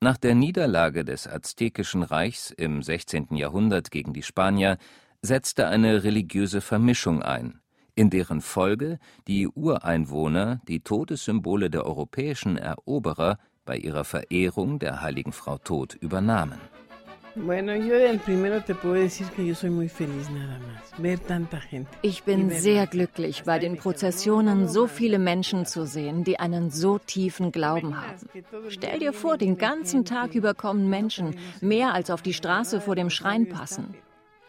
Nach 0.00 0.16
der 0.16 0.34
Niederlage 0.34 1.04
des 1.04 1.28
Aztekischen 1.28 2.02
Reichs 2.02 2.50
im 2.50 2.82
16. 2.82 3.36
Jahrhundert 3.36 3.90
gegen 3.90 4.14
die 4.14 4.22
Spanier 4.22 4.78
setzte 5.22 5.68
eine 5.68 6.02
religiöse 6.04 6.60
Vermischung 6.60 7.22
ein, 7.22 7.60
in 7.94 8.10
deren 8.10 8.40
Folge 8.40 8.98
die 9.28 9.48
Ureinwohner 9.48 10.60
die 10.66 10.80
Todessymbole 10.80 11.70
der 11.70 11.84
europäischen 11.84 12.56
Eroberer 12.56 13.38
bei 13.64 13.76
ihrer 13.76 14.04
Verehrung 14.04 14.78
der 14.78 15.02
heiligen 15.02 15.32
Frau 15.32 15.58
Tod 15.58 15.94
übernahmen. 15.94 16.58
Ich 22.02 22.22
bin 22.24 22.50
sehr 22.50 22.86
glücklich, 22.88 23.44
bei 23.44 23.58
den 23.60 23.76
Prozessionen 23.76 24.68
so 24.68 24.86
viele 24.88 25.18
Menschen 25.20 25.64
zu 25.64 25.86
sehen, 25.86 26.24
die 26.24 26.40
einen 26.40 26.70
so 26.70 26.98
tiefen 26.98 27.52
Glauben 27.52 27.96
haben. 27.96 28.18
Stell 28.68 28.98
dir 28.98 29.12
vor, 29.12 29.38
den 29.38 29.58
ganzen 29.58 30.04
Tag 30.04 30.34
über 30.34 30.54
kommen 30.54 30.90
Menschen, 30.90 31.36
mehr 31.60 31.94
als 31.94 32.10
auf 32.10 32.22
die 32.22 32.34
Straße 32.34 32.80
vor 32.80 32.96
dem 32.96 33.10
Schrein 33.10 33.48
passen. 33.48 33.94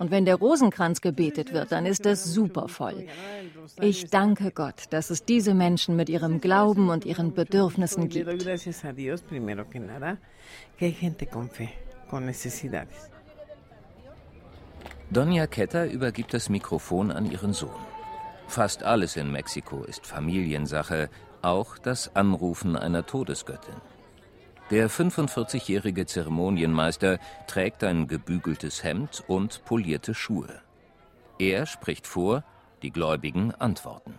Und 0.02 0.10
wenn 0.10 0.26
der 0.26 0.38
Rosenkranz 0.38 1.00
gebetet 1.02 1.54
wird, 1.54 1.72
dann 1.72 1.86
ist 1.86 2.08
das 2.08 2.24
super 2.24 2.68
voll. 2.68 3.06
Ich 3.80 4.10
danke 4.10 4.50
Gott, 4.50 4.86
dass 4.90 5.12
es 5.12 5.26
diese 5.26 5.54
Menschen 5.54 5.96
mit 5.96 6.10
ihrem 6.10 6.42
Glauben 6.42 6.90
und 6.90 7.06
ihren 7.06 7.36
Bedürfnissen 7.36 8.10
gibt. 8.10 8.28
Doña 15.14 15.46
Quetta 15.46 15.86
übergibt 15.86 16.34
das 16.34 16.50
Mikrofon 16.50 17.12
an 17.12 17.30
ihren 17.30 17.54
Sohn. 17.54 17.86
Fast 18.48 18.82
alles 18.82 19.16
in 19.18 19.32
Mexiko 19.32 19.84
ist 19.84 20.08
Familiensache, 20.08 21.12
auch 21.44 21.78
das 21.78 22.16
Anrufen 22.16 22.76
einer 22.76 23.06
Todesgöttin. 23.06 23.76
Der 24.72 24.90
45-jährige 24.90 26.06
Zeremonienmeister 26.06 27.20
trägt 27.46 27.84
ein 27.84 28.08
gebügeltes 28.08 28.86
Hemd 28.86 29.22
und 29.28 29.66
polierte 29.66 30.14
Schuhe. 30.14 30.62
Er 31.40 31.66
spricht 31.66 32.08
vor, 32.08 32.46
die 32.82 32.90
Gläubigen 32.90 33.54
antworten. 33.60 34.18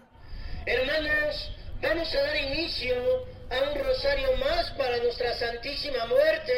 Hermanos, 0.66 1.52
vamos 1.80 2.14
a 2.14 2.20
dar 2.26 2.36
inicio 2.36 2.94
a 3.48 3.70
un 3.70 3.80
rosario 3.82 4.28
más 4.36 4.70
para 4.76 4.98
nuestra 4.98 5.32
Santísima 5.32 6.04
Muerte, 6.06 6.52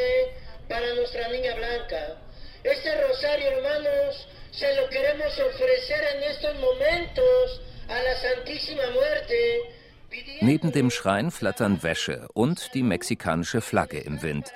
para 0.68 0.92
nuestra 0.96 1.28
Niña 1.28 1.54
Blanca. 1.54 2.16
Este 2.64 2.90
rosario, 3.00 3.46
hermanos, 3.46 4.26
se 4.50 4.74
lo 4.74 4.88
queremos 4.90 5.38
ofrecer 5.38 6.02
en 6.16 6.22
estos 6.32 6.54
momentos 6.58 7.60
a 7.88 8.02
la 8.02 8.14
Santísima 8.16 8.90
Muerte 8.90 9.73
Neben 10.40 10.72
dem 10.72 10.90
Schrein 10.90 11.30
flattern 11.30 11.82
Wäsche 11.82 12.28
und 12.34 12.74
die 12.74 12.82
mexikanische 12.82 13.60
Flagge 13.60 13.98
im 13.98 14.22
Wind. 14.22 14.52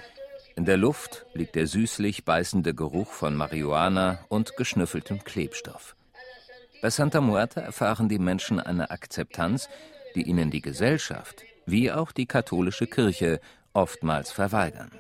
In 0.57 0.65
der 0.65 0.77
Luft 0.77 1.27
liegt 1.35 1.55
der 1.55 1.67
süßlich 1.67 2.25
beißende 2.25 2.75
Geruch 2.75 3.13
von 3.13 3.37
Marihuana 3.37 4.25
und 4.29 4.57
geschnüffeltem 4.57 5.25
Klebstoff. 5.25 5.95
Bei 6.83 6.91
Santa 6.91 7.21
Muerta 7.21 7.61
erfahren 7.61 8.09
die 8.09 8.19
Menschen 8.19 8.61
eine 8.61 8.91
Akzeptanz, 8.91 9.69
die 10.15 10.23
ihnen 10.23 10.51
die 10.51 10.63
Gesellschaft 10.63 11.45
wie 11.71 11.93
auch 11.93 12.13
die 12.13 12.27
katholische 12.27 12.87
Kirche 12.87 13.41
oftmals 13.73 14.33
verweigern. 14.33 14.91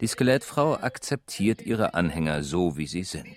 Die 0.00 0.06
Skelettfrau 0.06 0.74
akzeptiert 0.74 1.62
ihre 1.62 1.94
Anhänger 1.94 2.42
so, 2.42 2.76
wie 2.76 2.86
sie 2.86 3.04
sind. 3.04 3.36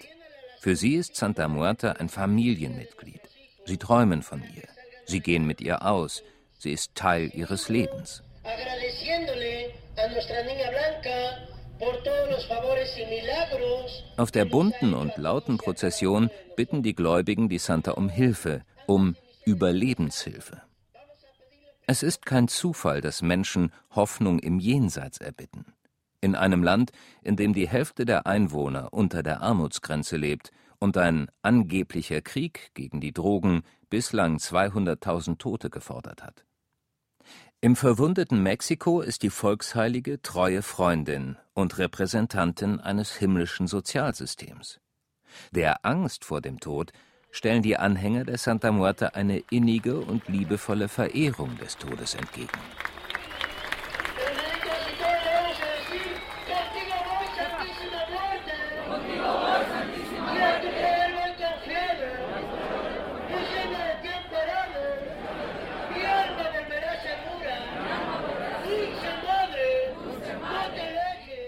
Für 0.60 0.76
sie 0.76 0.96
ist 0.96 1.16
Santa 1.16 1.48
Muerta 1.48 1.94
ein 1.94 2.10
Familienmitglied. 2.10 3.22
Sie 3.66 3.78
träumen 3.78 4.24
von 4.24 4.42
ihr. 4.42 4.75
Sie 5.06 5.20
gehen 5.20 5.46
mit 5.46 5.62
ihr 5.62 5.86
aus. 5.86 6.24
Sie 6.58 6.72
ist 6.72 6.96
Teil 6.96 7.32
ihres 7.34 7.70
Lebens. 7.70 8.24
Auf 14.18 14.32
der 14.32 14.46
bunten 14.46 14.94
und 14.94 15.18
lauten 15.18 15.58
Prozession 15.58 16.30
bitten 16.56 16.84
die 16.84 16.96
Gläubigen 16.96 17.50
die 17.50 17.58
Santa 17.58 17.92
um 17.92 18.10
Hilfe, 18.10 18.62
um 18.88 19.16
Überlebenshilfe. 19.46 20.62
Es 21.88 22.02
ist 22.02 22.26
kein 22.26 22.48
Zufall, 22.48 23.02
dass 23.02 23.22
Menschen 23.22 23.72
Hoffnung 23.92 24.40
im 24.40 24.60
Jenseits 24.60 25.20
erbitten. 25.20 25.66
In 26.20 26.36
einem 26.36 26.64
Land, 26.64 26.92
in 27.22 27.36
dem 27.36 27.54
die 27.54 27.68
Hälfte 27.68 28.06
der 28.06 28.26
Einwohner 28.26 28.92
unter 28.92 29.22
der 29.22 29.42
Armutsgrenze 29.42 30.18
lebt 30.18 30.52
und 30.80 30.98
ein 30.98 31.30
angeblicher 31.44 32.22
Krieg 32.22 32.72
gegen 32.74 33.02
die 33.02 33.14
Drogen 33.14 33.62
bislang 33.96 34.40
200.000 34.40 35.38
Tote 35.38 35.70
gefordert 35.70 36.22
hat. 36.22 36.44
Im 37.62 37.78
verwundeten 37.78 38.44
Mexiko 38.44 39.00
ist 39.00 39.24
die 39.24 39.30
Volksheilige 39.30 40.22
treue 40.22 40.64
Freundin 40.64 41.38
und 41.54 41.78
Repräsentantin 41.78 42.82
eines 42.82 43.16
himmlischen 43.16 43.68
Sozialsystems. 43.68 44.82
Der 45.52 45.86
Angst 45.86 46.26
vor 46.26 46.42
dem 46.42 46.60
Tod 46.60 46.92
stellen 47.32 47.62
die 47.62 47.78
Anhänger 47.78 48.26
der 48.26 48.38
Santa 48.38 48.74
Muerta 48.74 49.08
eine 49.14 49.38
innige 49.50 49.98
und 50.02 50.28
liebevolle 50.28 50.90
Verehrung 50.90 51.58
des 51.58 51.78
Todes 51.78 52.16
entgegen. 52.16 52.60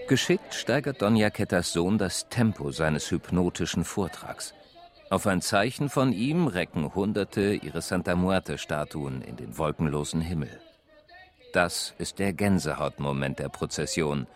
Geschickt 0.08 0.54
steigert 0.54 1.02
Donja 1.02 1.28
Kettas 1.28 1.74
Sohn 1.74 1.98
das 1.98 2.30
Tempo 2.30 2.70
seines 2.70 3.10
hypnotischen 3.10 3.84
Vortrags. 3.84 4.54
Auf 5.10 5.26
ein 5.26 5.42
Zeichen 5.42 5.90
von 5.90 6.14
ihm 6.14 6.46
recken 6.46 6.94
Hunderte 6.94 7.52
ihre 7.52 7.82
Santa 7.82 8.16
Muerte-Statuen 8.16 9.20
in 9.20 9.36
den 9.36 9.58
wolkenlosen 9.58 10.22
Himmel. 10.22 10.62
Das 11.52 11.92
ist 11.98 12.18
der 12.20 12.32
Gänsehautmoment 12.32 13.38
der 13.38 13.50
Prozession 13.50 14.26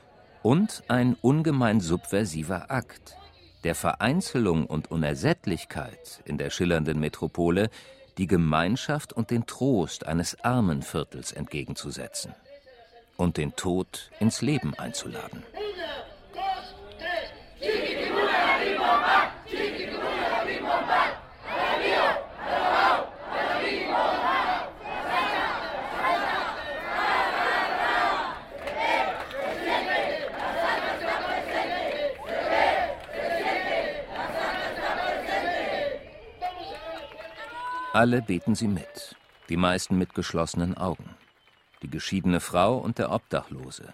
und 0.43 0.83
ein 0.89 1.17
ungemein 1.23 1.81
subversiver 1.81 2.71
Akt, 2.71 3.17
der 3.65 3.75
Vereinzelung 3.75 4.67
und 4.67 4.91
Unersättlichkeit 4.91 6.21
in 6.27 6.37
der 6.37 6.51
schillernden 6.51 7.01
Metropole 7.01 7.71
die 8.19 8.27
Gemeinschaft 8.27 9.15
und 9.15 9.31
den 9.31 9.47
Trost 9.47 10.07
eines 10.07 10.39
Armenviertels 10.45 11.33
entgegenzusetzen 11.33 12.35
und 13.17 13.37
den 13.37 13.55
Tod 13.57 14.11
ins 14.21 14.43
Leben 14.43 14.75
einzuladen. 14.79 15.45
Alle 37.95 38.23
beten 38.23 38.55
sie 38.55 38.69
mit, 38.69 39.17
die 39.49 39.59
meisten 39.59 39.99
mit 39.99 40.15
geschlossenen 40.15 40.77
Augen 40.77 41.15
die 41.83 41.91
geschiedene 41.91 42.41
Frau 42.41 42.79
und 42.79 42.99
der 42.99 43.11
Obdachlose, 43.11 43.93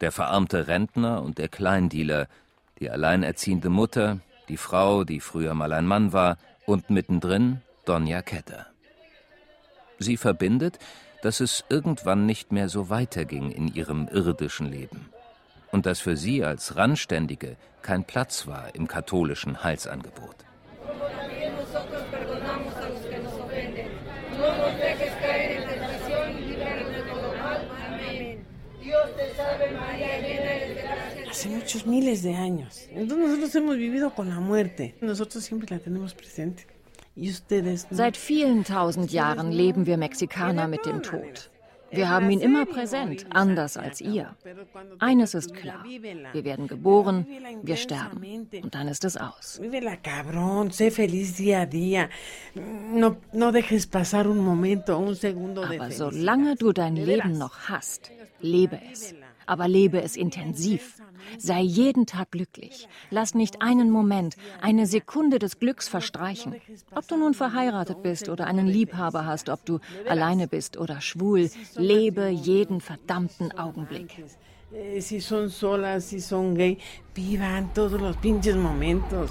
der 0.00 0.12
verarmte 0.12 0.66
Rentner 0.66 1.22
und 1.22 1.38
der 1.38 1.48
Kleindealer, 1.48 2.28
die 2.80 2.90
alleinerziehende 2.90 3.70
Mutter, 3.70 4.18
die 4.48 4.56
Frau, 4.56 5.04
die 5.04 5.20
früher 5.20 5.54
mal 5.54 5.72
ein 5.72 5.86
Mann 5.86 6.12
war, 6.12 6.36
und 6.66 6.90
mittendrin 6.90 7.62
Donja 7.84 8.22
Ketter. 8.22 8.66
Sie 9.98 10.16
verbindet, 10.16 10.78
dass 11.22 11.40
es 11.40 11.64
irgendwann 11.68 12.26
nicht 12.26 12.52
mehr 12.52 12.68
so 12.68 12.90
weiterging 12.90 13.50
in 13.50 13.68
ihrem 13.74 14.08
irdischen 14.08 14.70
Leben 14.70 15.08
und 15.72 15.86
dass 15.86 16.00
für 16.00 16.16
sie 16.16 16.44
als 16.44 16.76
Randständige 16.76 17.56
kein 17.82 18.04
Platz 18.04 18.46
war 18.46 18.74
im 18.74 18.86
katholischen 18.86 19.62
Heilsangebot. 19.64 20.36
Hace 31.38 31.48
muchos 31.50 31.86
miles 31.86 32.22
de 32.24 32.34
años. 32.34 32.88
Entonces 32.90 33.28
nosotros 33.28 33.54
hemos 33.54 33.76
vivido 33.76 34.12
con 34.12 34.28
la 34.28 34.40
muerte. 34.40 34.96
Nosotros 35.00 35.44
siempre 35.44 35.68
la 35.70 35.78
tenemos 35.78 36.12
presente. 36.12 36.66
Seit 37.90 38.16
vielen 38.16 38.64
tausend 38.64 39.12
Jahren 39.12 39.52
leben 39.52 39.86
wir 39.86 39.96
Mexikaner 39.98 40.66
mit 40.68 40.84
dem 40.84 41.02
Tod. 41.02 41.50
Wir 41.90 42.08
haben 42.10 42.30
ihn 42.30 42.40
immer 42.40 42.66
präsent, 42.66 43.26
anders 43.30 43.76
als 43.76 44.00
ihr. 44.00 44.36
Eines 44.98 45.34
ist 45.34 45.54
klar, 45.54 45.84
wir 45.84 46.44
werden 46.44 46.66
geboren, 46.66 47.26
wir 47.62 47.76
sterben 47.76 48.48
und 48.62 48.74
dann 48.74 48.88
ist 48.88 49.04
es 49.04 49.16
aus. 49.16 49.60
Aber 55.70 55.90
solange 55.90 56.56
du 56.56 56.72
dein 56.72 56.96
Leben 56.96 57.38
noch 57.38 57.56
hast, 57.68 58.10
lebe 58.40 58.80
es 58.92 59.14
aber 59.48 59.68
lebe 59.68 60.02
es 60.02 60.16
intensiv. 60.16 61.00
Sei 61.38 61.60
jeden 61.60 62.06
Tag 62.06 62.30
glücklich. 62.30 62.88
Lass 63.10 63.34
nicht 63.34 63.60
einen 63.62 63.90
Moment, 63.90 64.36
eine 64.60 64.86
Sekunde 64.86 65.38
des 65.38 65.58
Glücks 65.58 65.88
verstreichen. 65.88 66.54
Ob 66.94 67.06
du 67.08 67.16
nun 67.16 67.34
verheiratet 67.34 68.02
bist 68.02 68.28
oder 68.28 68.46
einen 68.46 68.66
Liebhaber 68.66 69.26
hast, 69.26 69.48
ob 69.48 69.64
du 69.64 69.80
alleine 70.08 70.48
bist 70.48 70.76
oder 70.76 71.00
schwul, 71.00 71.50
lebe 71.76 72.28
jeden 72.28 72.80
verdammten 72.80 73.56
Augenblick. 73.58 74.22
Eh, 74.70 75.00
si 75.00 75.18
son 75.20 75.48
solas, 75.48 76.10
si 76.10 76.20
son 76.20 76.54
gay, 76.54 76.76
vivan 77.14 77.72
todos 77.72 77.98
los 77.98 78.16
pinches 78.18 78.54
momentos. 78.54 79.30